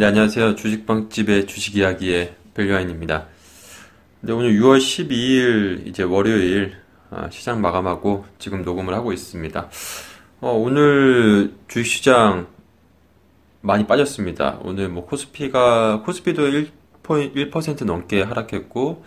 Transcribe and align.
네, 0.00 0.06
안녕하세요. 0.06 0.54
주식방집의 0.54 1.46
주식 1.46 1.76
이야기의 1.76 2.34
벨류아인입니다. 2.54 3.26
네, 4.22 4.32
오늘 4.32 4.58
6월 4.58 4.78
12일, 4.78 5.86
이제 5.86 6.04
월요일, 6.04 6.72
아, 7.10 7.28
시장 7.30 7.60
마감하고 7.60 8.24
지금 8.38 8.62
녹음을 8.62 8.94
하고 8.94 9.12
있습니다. 9.12 9.68
어, 10.40 10.52
오늘 10.52 11.52
주식시장 11.68 12.46
많이 13.60 13.86
빠졌습니다. 13.86 14.60
오늘 14.62 14.88
뭐 14.88 15.04
코스피가, 15.04 16.00
코스피도 16.06 16.44
1%, 16.44 17.50
1% 17.50 17.84
넘게 17.84 18.22
하락했고, 18.22 19.04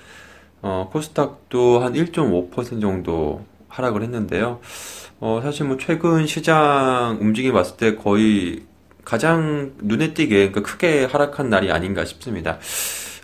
어, 0.61 0.89
코스닥도 0.93 1.79
한 1.79 1.93
1.5% 1.93 2.79
정도 2.79 3.43
하락을 3.67 4.03
했는데요. 4.03 4.59
어, 5.19 5.39
사실 5.41 5.65
뭐 5.65 5.77
최근 5.77 6.27
시장 6.27 7.17
움직임 7.19 7.53
봤을 7.53 7.77
때 7.77 7.95
거의 7.95 8.61
가장 9.05 9.73
눈에 9.79 10.13
띄게 10.13 10.51
그러니까 10.51 10.61
크게 10.61 11.05
하락한 11.05 11.49
날이 11.49 11.71
아닌가 11.71 12.05
싶습니다. 12.05 12.59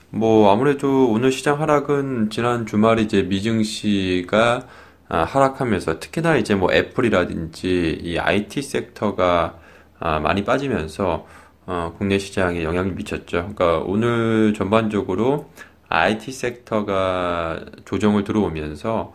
뭐 0.09 0.51
아무래도 0.51 1.09
오늘 1.11 1.31
시장 1.31 1.61
하락은 1.61 2.29
지난 2.31 2.65
주말에 2.65 3.01
이제 3.03 3.23
미증시가 3.23 4.67
아, 5.11 5.23
하락하면서 5.23 5.99
특히나 5.99 6.37
이제 6.37 6.53
뭐 6.55 6.71
애플이라든지 6.71 7.99
이 8.03 8.17
IT 8.17 8.61
섹터가 8.61 9.59
아, 9.99 10.19
많이 10.19 10.43
빠지면서 10.43 11.25
어, 11.65 11.93
국내 11.97 12.19
시장에 12.19 12.63
영향을 12.63 12.93
미쳤죠. 12.93 13.53
그러니까 13.53 13.79
오늘 13.79 14.53
전반적으로 14.55 15.49
IT 15.89 16.31
섹터가 16.31 17.65
조정을 17.85 18.23
들어오면서 18.23 19.13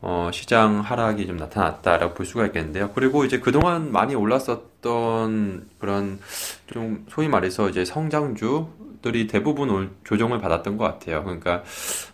어, 0.00 0.30
시장 0.32 0.80
하락이 0.80 1.26
좀 1.26 1.36
나타났다라고 1.36 2.14
볼 2.14 2.24
수가 2.26 2.46
있겠는데요. 2.46 2.90
그리고 2.94 3.24
이제 3.24 3.40
그동안 3.40 3.90
많이 3.90 4.14
올랐었던 4.14 5.68
그런 5.78 6.20
좀 6.72 7.04
소위 7.10 7.28
말해서 7.28 7.68
이제 7.68 7.84
성장주들이 7.84 9.26
대부분 9.26 9.90
조정을 10.04 10.38
받았던 10.38 10.76
것 10.76 10.84
같아요. 10.84 11.24
그러니까 11.24 11.62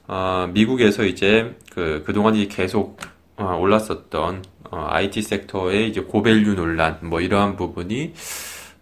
어, 0.06 0.48
미국에서 0.52 1.04
이제 1.04 1.56
그 1.72 2.02
그동안 2.06 2.34
계속 2.48 2.98
어, 3.36 3.56
올랐었던 3.60 4.42
어, 4.70 4.86
IT 4.90 5.20
섹터의 5.22 5.88
이제 5.90 6.00
고밸류 6.00 6.54
논란 6.54 6.98
뭐 7.02 7.20
이러한 7.20 7.56
부분이 7.56 8.14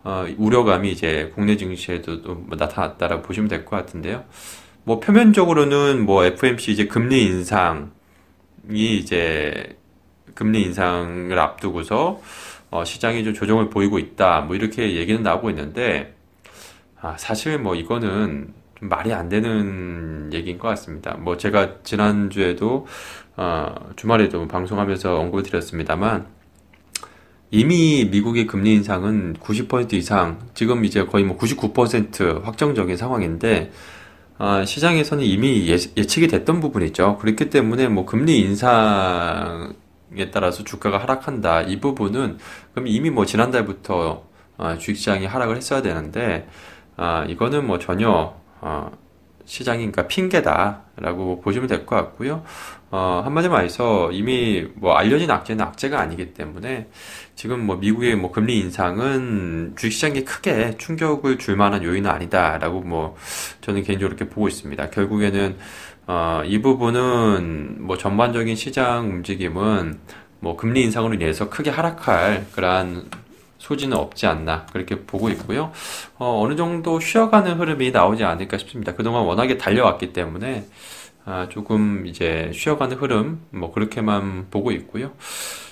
어, 0.05 0.27
우려감이 0.39 0.91
이제 0.93 1.33
국내 1.35 1.57
증시에도 1.57 2.19
뭐 2.35 2.57
나타났다라고 2.57 3.23
보시면 3.23 3.49
될 3.49 3.65
것 3.65 3.77
같은데요. 3.77 4.25
뭐 4.85 5.01
표면적으로는 5.01 6.05
뭐 6.05 6.25
FMC 6.25 6.73
이제 6.73 6.87
금리 6.87 7.25
인상 7.25 7.93
이 8.71 8.97
이제 8.97 9.77
금리 10.35 10.63
인상을 10.63 11.37
앞두고서 11.39 12.21
어, 12.71 12.85
시장이 12.85 13.25
좀 13.25 13.35
조정을 13.35 13.71
보이고 13.71 13.99
있다. 13.99 14.43
뭐 14.43 14.57
이렇게 14.57 14.97
얘기는 14.97 15.23
나오고 15.23 15.51
있는데 15.51 16.15
아, 17.01 17.17
사실 17.19 17.59
뭐 17.59 17.75
이거는 17.75 18.55
좀 18.79 18.89
말이 18.89 19.13
안 19.13 19.29
되는 19.29 20.31
얘기인 20.33 20.59
것 20.59 20.69
같습니다. 20.69 21.17
뭐 21.19 21.37
제가 21.37 21.83
지난주에도 21.83 22.87
어, 23.37 23.75
주말에도 23.97 24.47
방송하면서 24.49 25.19
언급을 25.19 25.43
드렸습니다만 25.43 26.27
이미 27.55 28.09
미국의 28.11 28.47
금리 28.47 28.73
인상은 28.73 29.35
90% 29.35 29.93
이상, 29.93 30.39
지금 30.55 30.87
이제 30.87 31.05
거의 31.05 31.23
뭐 31.25 31.37
99% 31.37 32.43
확정적인 32.43 32.97
상황인데 32.97 33.71
아, 34.39 34.65
시장에서는 34.65 35.25
이미 35.25 35.69
예, 35.69 35.77
측이 35.77 36.27
됐던 36.29 36.61
부분이죠. 36.61 37.19
그렇기 37.19 37.51
때문에 37.51 37.89
뭐 37.89 38.05
금리 38.07 38.41
인상에 38.41 39.73
따라서 40.33 40.65
주가가 40.65 40.99
하락한다. 40.99 41.63
이 41.63 41.81
부분은 41.81 42.39
그럼 42.73 42.87
이미 42.87 43.11
뭐 43.11 43.25
지난달부터 43.25 44.25
어, 44.59 44.77
주식시장이 44.79 45.27
하락을 45.27 45.57
했어야 45.57 45.83
되는데 45.83 46.49
아, 46.97 47.25
이거는 47.29 47.67
뭐 47.67 47.79
전혀 47.79 48.35
어, 48.61 48.91
그러니까 49.47 50.07
핑계다라고 50.07 51.41
보시면 51.41 51.69
될 51.69 51.87
것 51.87 51.97
같고요. 51.97 52.43
어, 52.91 53.23
한마디 53.25 53.49
말해서 53.49 54.13
이미 54.13 54.67
뭐 54.75 54.95
알려진 54.95 55.31
악재는 55.31 55.65
악재가 55.65 55.99
아니기 55.99 56.35
때문에 56.35 56.89
지금 57.35 57.65
뭐 57.65 57.77
미국의 57.77 58.17
뭐 58.17 58.31
금리 58.31 58.59
인상은 58.59 59.73
주식시장에 59.77 60.25
크게 60.25 60.77
충격을 60.77 61.39
줄 61.39 61.57
만한 61.57 61.83
요인은 61.83 62.11
아니다라고 62.11 62.81
뭐 62.83 63.17
저는 63.63 63.83
개인적으로 63.83 64.15
이렇게 64.15 64.29
보고 64.29 64.47
있습니다. 64.49 64.91
결국에는 64.91 65.57
어, 66.07 66.43
이 66.45 66.61
부분은 66.61 67.77
뭐 67.81 67.97
전반적인 67.97 68.57
시장 68.57 69.09
움직임은 69.09 69.99
뭐 70.41 70.57
금리 70.57 70.83
인상으로 70.83 71.15
인해서 71.15 71.49
크게 71.49 71.71
하락할 71.71 72.47
그러한 72.53 73.05
소지는 73.63 73.97
없지 73.97 74.27
않나 74.27 74.67
그렇게 74.73 75.03
보고 75.03 75.31
있고요. 75.31 75.73
어, 76.19 76.43
어느 76.43 76.57
정도 76.57 76.99
쉬어가는 76.99 77.61
흐름이 77.61 77.93
나오지 77.93 78.25
않을까 78.25 78.59
싶습니다. 78.59 78.95
그동안 78.95 79.23
워낙에 79.23 79.57
달려왔기 79.57 80.13
때문에 80.13 80.67
아, 81.25 81.49
조금 81.49 82.05
이제 82.07 82.51
쉬어가는 82.53 82.97
흐름 82.97 83.41
뭐 83.51 83.73
그렇게만 83.73 84.49
보고 84.51 84.73
있고요. 84.73 85.13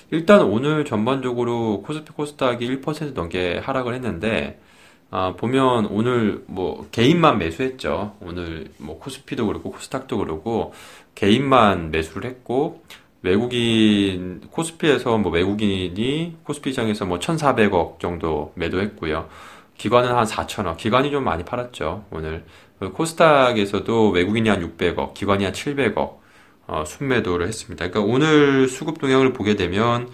일단 0.09 0.41
오늘 0.41 0.85
전반적으로 0.85 1.81
코스피 1.81 2.13
코스닥이 2.13 2.81
1% 2.81 3.13
넘게 3.13 3.57
하락을 3.57 3.93
했는데 3.93 4.61
아, 5.09 5.33
보면 5.35 5.87
오늘 5.87 6.45
뭐 6.47 6.87
개인만 6.91 7.39
매수했죠. 7.39 8.15
오늘 8.21 8.69
뭐 8.77 8.99
코스피도 8.99 9.45
그렇고 9.47 9.71
코스닥도 9.71 10.17
그렇고 10.17 10.73
개인만 11.15 11.91
매수를 11.91 12.29
했고 12.29 12.83
외국인 13.21 14.41
코스피에서 14.51 15.17
뭐 15.17 15.31
외국인이 15.31 16.37
코스피 16.43 16.73
장에서 16.73 17.05
뭐 17.05 17.19
1,400억 17.19 17.99
정도 17.99 18.51
매도했고요. 18.55 19.29
기관은 19.77 20.09
한 20.15 20.25
4천억. 20.25 20.77
기관이 20.77 21.11
좀 21.11 21.23
많이 21.23 21.43
팔았죠. 21.45 22.05
오늘 22.11 22.45
그 22.79 22.91
코스닥에서도 22.91 24.09
외국인이 24.09 24.49
한 24.49 24.61
600억, 24.61 25.13
기관이 25.13 25.43
한 25.43 25.53
700억 25.53 26.19
어, 26.67 26.83
순매도를 26.85 27.47
했습니다. 27.47 27.89
그러니까 27.89 28.11
오늘 28.13 28.67
수급 28.67 28.99
동향을 28.99 29.33
보게 29.33 29.55
되면 29.55 30.09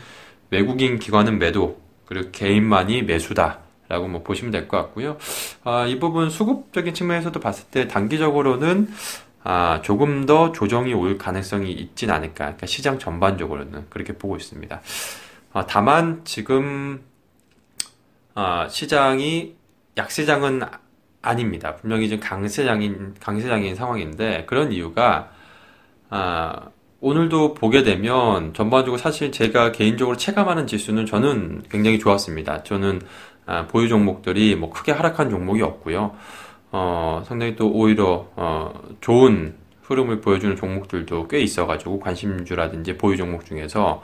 외국인 0.50 1.00
기관은 1.00 1.39
매도, 1.39 1.79
그리고 2.06 2.29
개인만이 2.31 3.03
매수다 3.03 3.59
라고 3.89 4.07
뭐 4.07 4.22
보시면 4.24 4.51
될 4.51 4.68
것 4.68 4.78
같고요. 4.78 5.18
아, 5.63 5.85
이 5.88 6.00
부분 6.00 6.29
수급적인 6.29 6.94
측면에서도 6.94 7.39
봤을 7.39 7.66
때 7.72 7.88
단기적으로는 7.88 8.89
아, 9.50 9.81
조금 9.81 10.25
더 10.25 10.52
조정이 10.52 10.94
올 10.94 11.18
가능성이 11.18 11.72
있진 11.72 12.12
않을까. 12.12 12.34
그러니까 12.34 12.66
시장 12.66 13.00
전반적으로는 13.00 13.85
그렇게 13.90 14.12
보고 14.12 14.35
있습니다. 14.35 14.81
아, 15.53 15.66
다만 15.66 16.19
지금 16.25 17.02
아, 18.36 18.68
시장이 18.68 19.56
약세장은 19.96 20.63
아닙니다. 21.22 21.78
분명히 21.78 22.09
좀 22.09 22.19
강세장인 22.19 23.16
강세장인 23.22 23.75
상황인데 23.75 24.44
그런 24.47 24.74
이유가 24.74 25.31
아, 26.09 26.68
오늘도 27.00 27.53
보게 27.53 27.84
되면 27.84 28.53
전반적으로 28.53 28.97
사실 28.97 29.31
제가 29.31 29.72
개인적으로 29.72 30.18
체감하는 30.18 30.68
지수는 30.68 31.06
저는 31.06 31.63
굉장히 31.72 32.00
좋았습니다. 32.00 32.63
저는 32.63 33.02
아, 33.46 33.66
보유 33.68 33.88
종목들이 33.88 34.57
뭐 34.57 34.72
크게 34.72 34.91
하락한 34.91 35.30
종목이 35.30 35.62
없고요. 35.62 36.18
어, 36.72 37.24
상당히 37.26 37.56
또 37.56 37.72
오히려 37.72 38.28
어, 38.36 38.74
좋은 39.02 39.56
흐름을 39.84 40.22
보여주는 40.22 40.56
종목들도 40.56 41.28
꽤 41.30 41.40
있어가지고 41.40 42.00
관심주라든지 42.00 42.98
보유 42.98 43.16
종목 43.16 43.46
중에서 43.46 44.02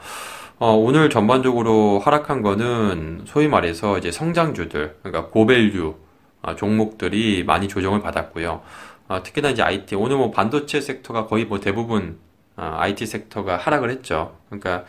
어, 0.58 0.70
오늘 0.72 1.10
전반적으로 1.10 1.98
하락한 1.98 2.40
거는 2.42 3.22
소위 3.26 3.48
말해서 3.48 3.98
이제 3.98 4.10
성장주들, 4.10 4.98
그러니까 5.02 5.30
고밸류 5.30 5.94
어, 6.42 6.54
종목들이 6.54 7.44
많이 7.44 7.68
조정을 7.68 8.00
받았고요. 8.00 8.62
어, 9.08 9.22
특히나 9.22 9.50
이제 9.50 9.62
IT 9.62 9.96
오늘 9.96 10.16
뭐 10.16 10.30
반도체 10.30 10.80
섹터가 10.80 11.26
거의 11.26 11.44
뭐 11.44 11.60
대부분 11.60 12.18
어, 12.56 12.76
IT 12.78 13.04
섹터가 13.04 13.56
하락을 13.56 13.90
했죠. 13.90 14.36
그러니까 14.48 14.84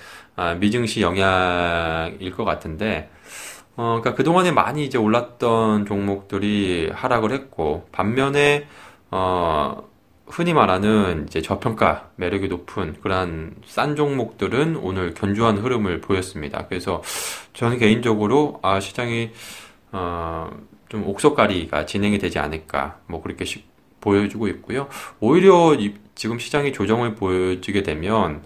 미증시 0.60 1.02
영향일 1.02 2.32
것 2.32 2.46
같은데 2.46 3.10
어, 3.78 4.00
그러니까 4.00 4.16
그동안에 4.16 4.52
많이 4.52 4.86
이제 4.86 4.98
올랐던 4.98 5.86
종목들이 5.86 6.90
하락을 6.94 7.32
했고 7.32 7.88
반면에 7.92 8.68
어, 9.12 9.84
흔히 10.28 10.54
말하는 10.54 11.26
이제 11.28 11.42
저평가 11.42 12.10
매력이 12.16 12.48
높은 12.48 12.96
그러한 13.02 13.56
싼 13.66 13.96
종목들은 13.96 14.78
오늘 14.78 15.14
견조한 15.14 15.58
흐름을 15.58 16.02
보였습니다. 16.02 16.68
그래서 16.68 17.04
저는 17.54 17.78
개인적으로 17.78 18.60
아 18.64 18.80
시장이 18.80 19.32
어, 19.92 20.50
좀 20.90 21.08
옥석가리가 21.08 21.86
진행이 21.86 22.18
되지 22.18 22.40
않을까 22.40 23.00
뭐 23.08 23.22
그렇게 23.22 23.46
시, 23.46 23.64
보여주고 24.02 24.48
있고요. 24.48 24.88
오히려 25.20 25.76
이, 25.76 25.96
지금 26.16 26.40
시장이 26.40 26.74
조정을 26.74 27.16
보여주게 27.16 27.84
되면 27.84 28.44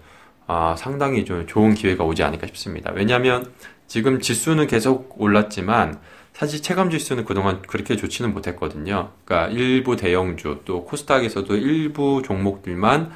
아, 0.52 0.74
상당히 0.76 1.24
좀 1.24 1.46
좋은 1.46 1.74
기회가 1.74 2.02
오지 2.02 2.24
않을까 2.24 2.48
싶습니다. 2.48 2.90
왜냐하면 2.92 3.52
지금 3.86 4.18
지수는 4.20 4.66
계속 4.66 5.14
올랐지만 5.22 6.00
사실 6.32 6.60
체감 6.60 6.90
지수는 6.90 7.24
그동안 7.24 7.62
그렇게 7.62 7.94
좋지는 7.94 8.34
못했거든요. 8.34 9.12
그러니까 9.24 9.52
일부 9.52 9.94
대형주 9.94 10.62
또 10.64 10.84
코스닥에서도 10.86 11.54
일부 11.54 12.22
종목들만 12.24 13.12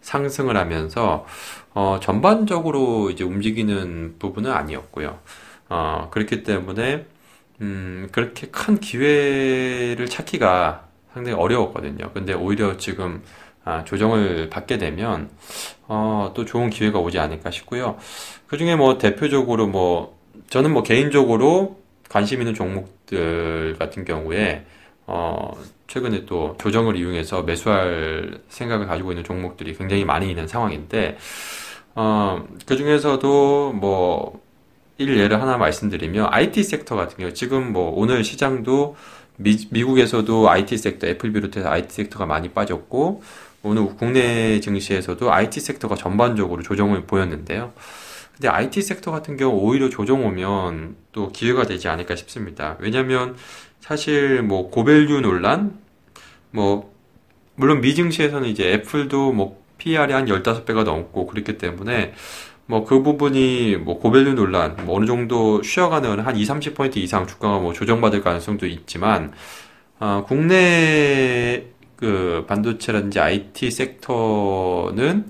상승을 0.00 0.56
하면서 0.56 1.26
어, 1.74 1.98
전반적으로 2.00 3.10
이제 3.10 3.22
움직이는 3.22 4.14
부분은 4.18 4.50
아니었고요. 4.50 5.18
어, 5.68 6.08
그렇기 6.10 6.42
때문에 6.42 7.04
음, 7.60 8.08
그렇게 8.12 8.46
큰 8.46 8.80
기회를 8.80 10.06
찾기가 10.08 10.88
상당히 11.12 11.36
어려웠거든요. 11.36 12.12
근데 12.14 12.32
오히려 12.32 12.78
지금 12.78 13.22
아, 13.68 13.84
조정을 13.84 14.48
받게 14.48 14.78
되면 14.78 15.28
어, 15.88 16.32
또 16.34 16.46
좋은 16.46 16.70
기회가 16.70 17.00
오지 17.00 17.18
않을까 17.18 17.50
싶고요. 17.50 17.98
그 18.46 18.56
중에 18.56 18.76
뭐 18.76 18.96
대표적으로 18.96 19.66
뭐 19.66 20.18
저는 20.48 20.72
뭐 20.72 20.82
개인적으로 20.82 21.78
관심 22.08 22.40
있는 22.40 22.54
종목들 22.54 23.76
같은 23.78 24.06
경우에 24.06 24.64
어, 25.06 25.52
최근에 25.86 26.24
또 26.24 26.56
조정을 26.58 26.96
이용해서 26.96 27.42
매수할 27.42 28.40
생각을 28.48 28.86
가지고 28.86 29.12
있는 29.12 29.22
종목들이 29.22 29.74
굉장히 29.74 30.02
많이 30.06 30.30
있는 30.30 30.48
상황인데 30.48 31.18
어, 31.94 32.42
그 32.64 32.74
중에서도 32.74 33.74
뭐 33.74 34.40
일예를 34.96 35.42
하나 35.42 35.58
말씀드리면 35.58 36.28
IT 36.30 36.62
섹터 36.62 36.96
같은 36.96 37.18
경우 37.18 37.34
지금 37.34 37.74
뭐 37.74 37.92
오늘 37.94 38.24
시장도 38.24 38.96
미, 39.36 39.58
미국에서도 39.70 40.48
IT 40.48 40.78
섹터 40.78 41.06
애플 41.06 41.32
비롯해서 41.32 41.68
IT 41.68 41.94
섹터가 41.94 42.24
많이 42.24 42.48
빠졌고 42.48 43.22
오늘 43.62 43.86
국내 43.96 44.60
증시에서도 44.60 45.32
IT 45.32 45.60
섹터가 45.60 45.96
전반적으로 45.96 46.62
조정을 46.62 47.04
보였는데요. 47.06 47.72
근데 48.34 48.48
IT 48.48 48.82
섹터 48.82 49.10
같은 49.10 49.36
경우 49.36 49.58
오히려 49.58 49.88
조정 49.88 50.24
오면 50.24 50.96
또 51.12 51.30
기회가 51.30 51.64
되지 51.64 51.88
않을까 51.88 52.14
싶습니다. 52.16 52.76
왜냐면 52.78 53.36
사실 53.80 54.42
뭐 54.42 54.70
고value 54.70 55.20
논란 55.20 55.78
뭐 56.50 56.94
물론 57.56 57.80
미증시에서는 57.80 58.48
이제 58.48 58.72
애플도 58.72 59.32
뭐 59.32 59.60
PER이 59.78 60.12
한 60.12 60.26
15배가 60.26 60.84
넘고 60.84 61.26
그렇기 61.26 61.58
때문에 61.58 62.14
뭐 62.68 62.84
그 62.84 63.02
부분이 63.02 63.76
뭐 63.76 63.98
고value 63.98 64.34
논란 64.34 64.76
뭐 64.84 64.96
어느 64.96 65.06
정도 65.06 65.62
쉬어가는 65.62 66.20
한 66.20 66.36
2, 66.36 66.44
30포인트 66.44 66.98
이상 66.98 67.26
주가가 67.26 67.58
뭐 67.58 67.72
조정받을 67.72 68.22
가능성도 68.22 68.66
있지만 68.66 69.32
어, 69.98 70.24
국내 70.28 71.64
그 71.98 72.44
반도체라든지 72.48 73.18
IT 73.20 73.70
섹터는 73.70 75.26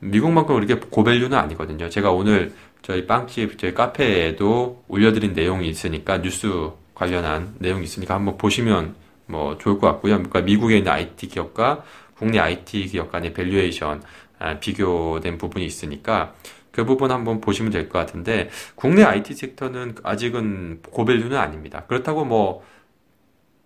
미국만큼 0.00 0.54
그렇게 0.56 0.74
고value는 0.74 1.36
아니거든요. 1.38 1.88
제가 1.88 2.12
오늘 2.12 2.52
저희 2.82 3.06
빵집 3.06 3.58
저희 3.58 3.72
카페에도 3.74 4.84
올려드린 4.88 5.32
내용이 5.34 5.68
있으니까 5.68 6.20
뉴스 6.20 6.70
관련한 6.94 7.54
내용이 7.58 7.84
있으니까 7.84 8.14
한번 8.14 8.36
보시면 8.36 8.94
뭐 9.26 9.56
좋을 9.58 9.78
것 9.78 9.86
같고요. 9.88 10.14
그러니까 10.16 10.40
미국에 10.42 10.78
있는 10.78 10.92
IT 10.92 11.28
기업과 11.28 11.84
국내 12.18 12.38
IT 12.38 12.88
기업 12.88 13.10
간의 13.12 13.32
valuation 13.34 14.02
아, 14.38 14.58
비교된 14.58 15.38
부분이 15.38 15.64
있으니까 15.64 16.34
그 16.72 16.84
부분 16.84 17.10
한번 17.10 17.40
보시면 17.40 17.70
될 17.72 17.88
것 17.88 17.98
같은데 17.98 18.50
국내 18.74 19.04
IT 19.04 19.34
섹터는 19.34 19.96
아직은 20.02 20.80
고value는 20.90 21.36
아닙니다. 21.36 21.84
그렇다고 21.86 22.24
뭐 22.24 22.64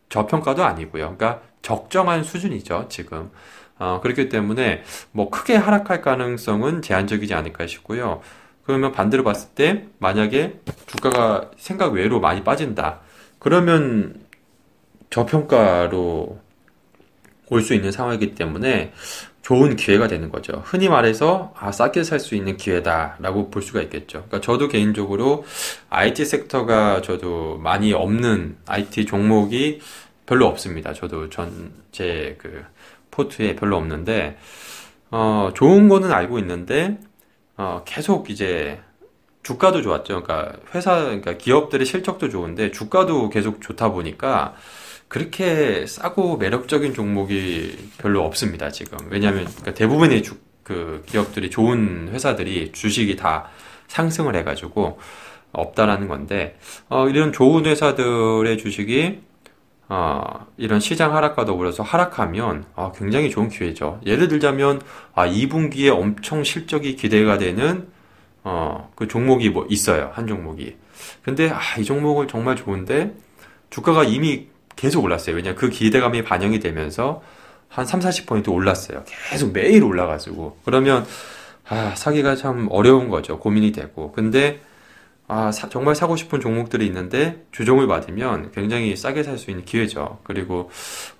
저평가도 0.09 0.65
아니고요. 0.65 1.17
그러니까 1.17 1.43
적정한 1.63 2.23
수준이죠, 2.25 2.87
지금. 2.89 3.31
어, 3.79 4.01
그렇기 4.03 4.29
때문에 4.29 4.83
뭐 5.13 5.29
크게 5.31 5.57
하락할 5.57 6.01
가능성은 6.01 6.83
제한적이지 6.83 7.35
않을까 7.35 7.67
싶고요. 7.67 8.23
그러면 8.65 8.93
반대로 8.93 9.23
봤을 9.23 9.51
때 9.51 9.87
만약에 9.99 10.61
주가가 10.87 11.51
생각 11.57 11.93
외로 11.93 12.21
많이 12.21 12.43
빠진다. 12.43 13.01
그러면 13.39 14.15
저평가로 15.11 16.41
올 17.49 17.63
수 17.63 17.75
있는 17.75 17.93
상황이기 17.93 18.35
때문에 18.35 18.93
좋은 19.47 19.77
기회가 19.77 20.09
되는 20.09 20.29
거죠. 20.31 20.61
흔히 20.65 20.89
말해서 20.89 21.55
아, 21.57 21.71
싸게 21.71 22.03
살 22.03 22.19
수 22.19 22.35
있는 22.35 22.57
기회다라고 22.57 23.51
볼 23.51 23.63
수가 23.63 23.81
있겠죠. 23.83 24.25
그러니까 24.27 24.41
저도 24.41 24.67
개인적으로 24.69 25.45
IT 25.91 26.25
섹터가 26.25 27.01
저도 27.03 27.59
많이 27.59 27.93
없는 27.93 28.57
IT 28.67 29.07
종목이 29.07 29.81
별로 30.27 30.47
없습니다. 30.47 30.93
저도 30.93 31.31
전 31.31 31.73
제 31.93 32.37
그 32.39 32.65
포트에 33.13 33.55
별로 33.57 33.77
없는데 33.77 34.37
어, 35.11 35.51
좋은 35.55 35.89
거는 35.89 36.13
알고 36.13 36.39
있는데 36.41 36.99
어, 37.57 37.83
계속 37.87 38.31
이제 38.31 38.81
주가도 39.45 39.83
좋았죠. 39.83 40.23
그러니까 40.25 40.59
회사, 40.75 40.97
그러니까 41.05 41.35
기업들의 41.39 41.87
실적도 41.87 42.29
좋은데 42.31 42.73
주가도 42.73 43.31
계속 43.31 43.63
좋다 43.63 43.91
보니까 43.93 44.55
그렇게 45.09 45.87
싸고 45.87 46.37
매력적인 46.37 46.95
종목이 46.95 47.91
별로 47.99 48.25
없습니다, 48.25 48.71
지금. 48.71 48.99
왜냐하면 49.11 49.45
그러니까 49.45 49.75
대부분의 49.75 50.23
주, 50.23 50.39
그 50.63 51.03
기업들이 51.07 51.51
좋은 51.51 52.09
회사들이 52.13 52.73
주식이 52.73 53.17
다 53.17 53.49
상승을 53.89 54.35
해가지고 54.37 54.99
없다라는 55.53 56.09
건데, 56.09 56.59
어, 56.89 57.09
이런 57.09 57.33
좋은 57.33 57.67
회사들의 57.67 58.59
주식이 58.59 59.21
어, 59.89 60.47
이런 60.57 60.81
시장 60.81 61.15
하락과 61.15 61.45
더불어서 61.45 61.83
하락하면 61.83 62.65
어, 62.75 62.93
굉장히 62.93 63.31
좋은 63.31 63.49
기회죠. 63.49 64.01
예를 64.05 64.29
들자면 64.29 64.81
아, 65.15 65.29
2분기에 65.29 65.91
엄청 65.91 66.43
실적이 66.43 66.97
기대가 66.97 67.39
되는 67.39 67.87
어, 68.43 68.91
그 68.97 69.07
종목이 69.07 69.51
뭐 69.51 69.67
있어요. 69.69 70.11
한 70.13 70.27
종목이. 70.27 70.77
근데 71.23 71.51
아, 71.51 71.61
이 71.79 71.85
종목을 71.85 72.27
정말 72.27 72.57
좋은데 72.57 73.15
주가가 73.71 74.05
이미 74.05 74.49
계속 74.77 75.05
올랐어요. 75.05 75.37
왜냐 75.37 75.55
그 75.55 75.69
기대감이 75.71 76.23
반영이 76.23 76.61
되면서 76.61 77.23
한 77.69 77.85
3, 77.87 78.01
40포인트 78.01 78.49
올랐어요. 78.49 79.05
계속 79.31 79.53
매일 79.53 79.83
올라가지고. 79.83 80.59
그러면 80.65 81.05
아, 81.69 81.95
사기가 81.97 82.37
참 82.37 82.69
어려운 82.71 83.09
거죠. 83.09 83.39
고민이 83.39 83.73
되고. 83.73 84.13
근데 84.13 84.61
아, 85.29 85.51
사, 85.51 85.69
정말 85.69 85.97
사고 85.97 86.15
싶은 86.15 86.41
종목들이 86.41 86.87
있는데 86.87 87.45
주종을 87.51 87.89
받으면 87.89 88.53
굉장히 88.53 88.95
싸게 88.95 89.25
살 89.25 89.39
수 89.39 89.51
있는 89.51 89.65
기회죠. 89.65 90.21
그리고 90.23 90.71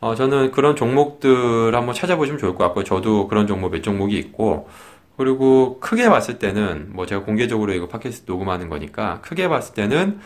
어, 0.01 0.15
저는 0.15 0.53
그런 0.53 0.77
종목들 0.77 1.75
한번 1.75 1.95
찾아보시면 1.95 2.39
좋을 2.39 2.55
것 2.55 2.65
같고요. 2.65 2.85
저도 2.85 3.27
그런 3.27 3.47
종목 3.49 3.73
몇 3.73 3.83
종목이 3.83 4.17
있고 4.19 4.69
그리고 5.17 5.81
크게 5.81 6.09
봤을 6.09 6.39
때는 6.39 6.91
뭐 6.91 7.07
제가 7.07 7.25
공개적으로 7.25 7.73
이거 7.73 7.89
팟캐스트 7.89 8.31
녹음하는 8.31 8.69
거니까 8.69 9.21
크게 9.23 9.49
봤을 9.49 9.75
때는 9.75 10.21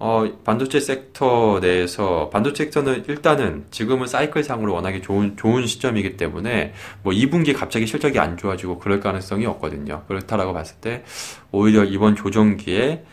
어, 0.00 0.24
반도체 0.44 0.78
섹터 0.78 1.58
내에서 1.60 2.30
반도체 2.30 2.64
섹터는 2.64 3.04
일단은 3.08 3.66
지금은 3.72 4.06
사이클상으로 4.06 4.72
워낙에 4.72 5.00
좋은 5.00 5.36
좋은 5.36 5.66
시점이기 5.66 6.16
때문에 6.16 6.72
뭐 7.02 7.12
2분기 7.12 7.56
갑자기 7.56 7.86
실적이 7.86 8.20
안 8.20 8.36
좋아지고 8.36 8.78
그럴 8.78 9.00
가능성이 9.00 9.46
없거든요. 9.46 10.04
그렇다라고 10.06 10.52
봤을 10.52 10.76
때 10.76 11.04
오히려 11.50 11.84
이번 11.84 12.14
조정기에 12.14 13.04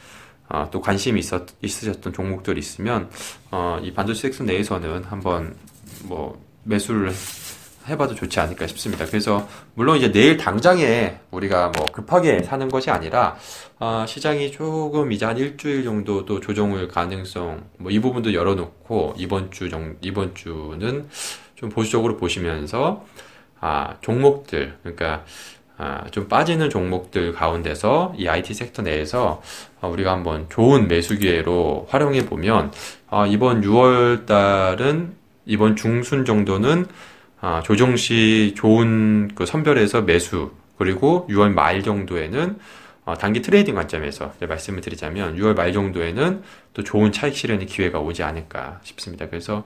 어, 0.48 0.68
또 0.70 0.80
관심이 0.80 1.20
있었, 1.20 1.48
있으셨던 1.60 2.13
종목들이 2.13 2.60
있으면 2.60 3.10
어, 3.50 3.80
이 3.82 3.92
반도체 3.92 4.30
섹터 4.30 4.44
내에서는 4.44 5.06
한번 5.06 5.56
뭐 6.04 6.39
매수를 6.65 7.12
해봐도 7.88 8.13
좋지 8.15 8.39
않을까 8.39 8.68
싶습니다. 8.68 9.06
그래서 9.06 9.48
물론 9.74 9.98
이제 9.98 10.12
내일 10.12 10.38
당장에 10.38 11.18
우리가 11.32 11.72
뭐 11.75 11.86
급하게 11.92 12.44
사는 12.44 12.70
것이 12.70 12.92
아니라 12.92 13.36
어, 13.80 14.06
시장이 14.08 14.51
조금 14.51 15.12
이제 15.12 15.25
한 15.25 15.38
일주일 15.38 15.84
정도 15.84 16.25
또 16.25 16.39
조정을 16.39 16.88
가능성 16.88 17.63
뭐 17.80 17.96
이 17.96 18.00
부분도 18.00 18.34
열어놓고 18.34 19.13
이번 19.18 19.51
주 19.51 19.70
정, 19.70 19.96
이번 20.01 20.36
주는 20.36 21.08
좀 21.56 21.70
보수적으로 21.70 22.18
보시면서 22.18 23.06
아 23.62 23.96
종목들 24.01 24.77
그러니까 24.84 25.24
아, 25.77 26.04
좀 26.12 26.27
빠지는 26.27 26.70
종목들 26.70 27.34
가운데서 27.34 28.15
이 28.18 28.27
IT 28.27 28.54
섹터 28.54 28.82
내에서 28.82 29.42
어, 29.80 29.88
우리가 29.88 30.12
한번 30.12 30.48
좋은 30.50 30.89
매수 30.89 31.18
기회로 31.18 31.88
활용해 31.89 32.25
보면 32.25 32.74
아, 33.10 33.25
이번 33.25 33.62
6월 33.62 34.25
달은 34.25 35.13
이번 35.46 35.77
중순 35.77 36.25
정도는 36.25 36.86
아, 37.48 37.62
조정 37.62 37.96
시 37.96 38.56
좋은 38.58 39.30
그 39.36 39.46
선별해서 39.46 40.02
매수 40.02 40.50
그리고 40.80 41.28
6월 41.30 41.54
말 41.54 41.84
정도에는 41.84 42.58
어, 43.06 43.14
단기 43.14 43.44
트레이딩 43.44 43.75
관점에서 43.75 44.34
말씀을 44.40 44.82
드리자면 44.82 45.38
6월 45.38 45.56
말 45.56 45.72
정도에는 45.72 46.42
또 46.74 46.84
좋은 46.84 47.12
차익 47.12 47.36
실현의 47.36 47.68
기회가 47.68 48.00
오지 48.00 48.24
않을까 48.24 48.80
싶습니다. 48.82 49.30
그래서 49.30 49.64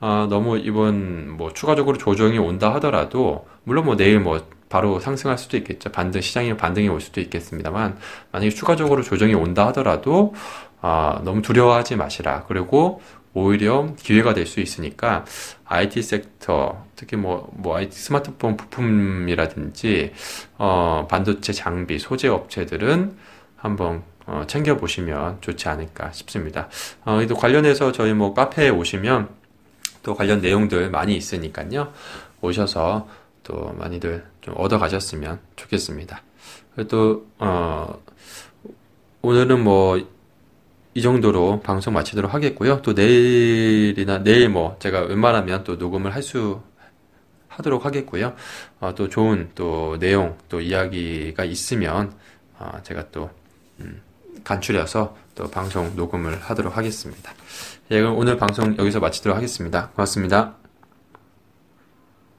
어, 0.00 0.26
너무 0.28 0.58
이번 0.58 1.30
뭐 1.30 1.52
추가적으로 1.52 1.96
조정이 1.96 2.38
온다 2.38 2.74
하더라도 2.74 3.46
물론 3.62 3.84
뭐 3.84 3.94
내일 3.94 4.18
뭐 4.18 4.44
바로 4.68 4.98
상승할 4.98 5.38
수도 5.38 5.56
있겠죠. 5.58 5.92
반등 5.92 6.22
시장이 6.22 6.56
반등이 6.56 6.88
올 6.88 7.00
수도 7.00 7.20
있겠습니다만 7.20 7.98
만약에 8.32 8.50
추가적으로 8.50 9.02
조정이 9.02 9.34
온다 9.34 9.68
하더라도 9.68 10.34
아, 10.80 11.20
너무 11.22 11.40
두려워하지 11.40 11.94
마시라. 11.94 12.46
그리고 12.48 13.00
오히려 13.34 13.94
기회가 13.96 14.34
될 14.34 14.46
수 14.46 14.60
있으니까 14.60 15.24
IT 15.64 16.02
섹터 16.02 16.84
특히 16.96 17.16
뭐, 17.16 17.50
뭐 17.54 17.76
IT 17.76 17.96
스마트폰 17.96 18.56
부품이라든지 18.56 20.12
어, 20.58 21.06
반도체 21.08 21.52
장비 21.52 21.98
소재 21.98 22.28
업체들은 22.28 23.16
한번 23.56 24.02
어, 24.26 24.44
챙겨 24.46 24.76
보시면 24.76 25.38
좋지 25.40 25.68
않을까 25.68 26.12
싶습니다. 26.12 26.68
어, 27.04 27.20
또 27.26 27.34
관련해서 27.34 27.92
저희 27.92 28.12
뭐 28.12 28.34
카페에 28.34 28.68
오시면 28.68 29.28
또 30.02 30.14
관련 30.14 30.40
내용들 30.40 30.90
많이 30.90 31.16
있으니까요. 31.16 31.92
오셔서 32.40 33.08
또 33.42 33.72
많이들 33.78 34.24
좀 34.40 34.54
얻어 34.58 34.78
가셨으면 34.78 35.40
좋겠습니다. 35.56 36.22
또 36.88 37.26
어, 37.38 38.00
오늘은 39.22 39.62
뭐 39.62 40.04
이 40.94 41.02
정도로 41.02 41.60
방송 41.60 41.94
마치도록 41.94 42.34
하겠고요. 42.34 42.82
또 42.82 42.92
내일이나 42.92 44.18
내일 44.22 44.48
뭐 44.48 44.76
제가 44.78 45.00
웬만하면 45.02 45.64
또 45.64 45.76
녹음을 45.76 46.14
할 46.14 46.22
수 46.22 46.60
하도록 47.56 47.84
하겠고요. 47.84 48.34
어, 48.80 48.94
또 48.94 49.08
좋은 49.08 49.50
또 49.54 49.98
내용 49.98 50.36
또 50.48 50.60
이야기가 50.60 51.44
있으면 51.44 52.14
어, 52.58 52.78
제가 52.82 53.10
또 53.10 53.30
음, 53.80 54.00
간추려서 54.44 55.16
또 55.34 55.50
방송 55.50 55.94
녹음을 55.96 56.38
하도록 56.40 56.76
하겠습니다. 56.76 57.32
예, 57.90 58.00
그럼 58.00 58.16
오늘 58.16 58.36
방송 58.36 58.76
여기서 58.78 59.00
마치도록 59.00 59.36
하겠습니다. 59.36 59.90
고맙습니다. 59.90 60.61